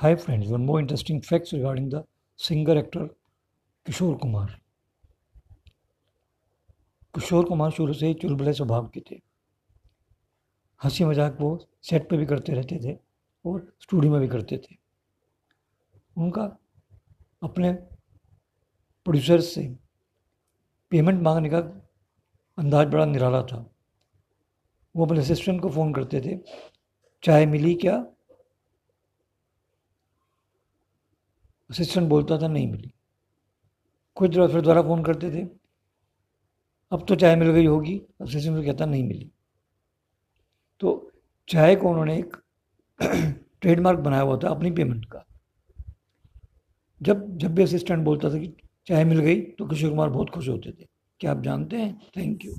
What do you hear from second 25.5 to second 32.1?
को फ़ोन करते थे चाय मिली क्या? असिस्टेंट